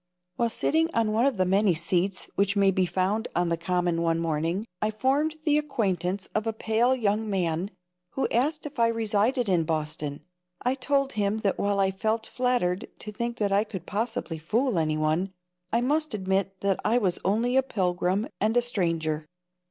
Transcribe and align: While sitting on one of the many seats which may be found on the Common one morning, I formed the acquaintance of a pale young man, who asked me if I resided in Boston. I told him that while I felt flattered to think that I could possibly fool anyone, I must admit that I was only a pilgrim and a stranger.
While 0.35 0.49
sitting 0.49 0.89
on 0.95 1.11
one 1.11 1.27
of 1.27 1.37
the 1.37 1.45
many 1.45 1.75
seats 1.75 2.27
which 2.33 2.55
may 2.55 2.71
be 2.71 2.87
found 2.87 3.27
on 3.35 3.49
the 3.49 3.55
Common 3.55 4.01
one 4.01 4.17
morning, 4.17 4.65
I 4.81 4.89
formed 4.89 5.35
the 5.43 5.59
acquaintance 5.59 6.27
of 6.33 6.47
a 6.47 6.53
pale 6.53 6.95
young 6.95 7.29
man, 7.29 7.69
who 8.13 8.27
asked 8.29 8.65
me 8.65 8.71
if 8.73 8.79
I 8.79 8.87
resided 8.87 9.47
in 9.47 9.63
Boston. 9.63 10.21
I 10.63 10.73
told 10.73 11.11
him 11.11 11.37
that 11.45 11.59
while 11.59 11.79
I 11.79 11.91
felt 11.91 12.25
flattered 12.25 12.87
to 12.97 13.11
think 13.11 13.37
that 13.37 13.51
I 13.51 13.63
could 13.63 13.85
possibly 13.85 14.39
fool 14.39 14.79
anyone, 14.79 15.33
I 15.71 15.81
must 15.81 16.15
admit 16.15 16.61
that 16.61 16.79
I 16.83 16.97
was 16.97 17.19
only 17.23 17.55
a 17.55 17.61
pilgrim 17.61 18.27
and 18.39 18.57
a 18.57 18.61
stranger. 18.63 19.27